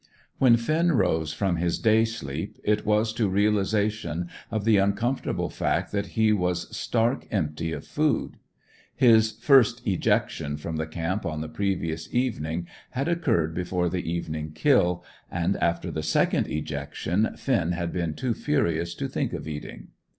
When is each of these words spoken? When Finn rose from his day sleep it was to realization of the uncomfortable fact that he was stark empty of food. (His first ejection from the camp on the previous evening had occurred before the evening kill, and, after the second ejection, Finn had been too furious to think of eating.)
When 0.39 0.57
Finn 0.57 0.93
rose 0.93 1.31
from 1.31 1.57
his 1.57 1.77
day 1.77 2.05
sleep 2.05 2.57
it 2.63 2.87
was 2.87 3.13
to 3.13 3.29
realization 3.29 4.29
of 4.49 4.65
the 4.65 4.77
uncomfortable 4.77 5.51
fact 5.51 5.91
that 5.91 6.17
he 6.17 6.33
was 6.33 6.75
stark 6.75 7.27
empty 7.29 7.71
of 7.71 7.85
food. 7.85 8.37
(His 8.95 9.31
first 9.33 9.85
ejection 9.85 10.57
from 10.57 10.77
the 10.77 10.87
camp 10.87 11.23
on 11.23 11.41
the 11.41 11.47
previous 11.49 12.11
evening 12.11 12.65
had 12.89 13.07
occurred 13.07 13.53
before 13.53 13.89
the 13.89 14.11
evening 14.11 14.53
kill, 14.55 15.05
and, 15.29 15.55
after 15.57 15.91
the 15.91 16.01
second 16.01 16.47
ejection, 16.47 17.35
Finn 17.37 17.73
had 17.73 17.93
been 17.93 18.15
too 18.15 18.33
furious 18.33 18.95
to 18.95 19.07
think 19.07 19.33
of 19.33 19.47
eating.) 19.47 19.89